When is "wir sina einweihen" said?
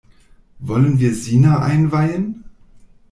0.97-2.45